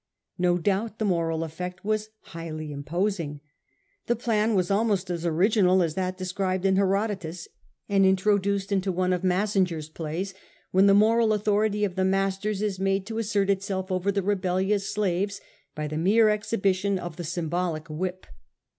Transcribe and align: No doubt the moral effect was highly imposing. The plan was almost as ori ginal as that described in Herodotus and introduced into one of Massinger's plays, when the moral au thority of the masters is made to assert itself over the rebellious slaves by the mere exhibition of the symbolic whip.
No 0.39 0.57
doubt 0.57 0.97
the 0.97 1.05
moral 1.05 1.43
effect 1.43 1.85
was 1.85 2.09
highly 2.21 2.71
imposing. 2.71 3.39
The 4.07 4.15
plan 4.15 4.55
was 4.55 4.71
almost 4.71 5.11
as 5.11 5.27
ori 5.27 5.47
ginal 5.47 5.85
as 5.85 5.93
that 5.93 6.17
described 6.17 6.65
in 6.65 6.75
Herodotus 6.75 7.47
and 7.87 8.03
introduced 8.03 8.71
into 8.71 8.91
one 8.91 9.13
of 9.13 9.23
Massinger's 9.23 9.89
plays, 9.89 10.33
when 10.71 10.87
the 10.87 10.95
moral 10.95 11.31
au 11.33 11.37
thority 11.37 11.85
of 11.85 11.93
the 11.95 12.03
masters 12.03 12.63
is 12.63 12.79
made 12.79 13.05
to 13.05 13.19
assert 13.19 13.51
itself 13.51 13.91
over 13.91 14.11
the 14.11 14.23
rebellious 14.23 14.91
slaves 14.91 15.39
by 15.75 15.87
the 15.87 15.97
mere 15.99 16.29
exhibition 16.31 16.97
of 16.97 17.17
the 17.17 17.23
symbolic 17.23 17.87
whip. 17.87 18.25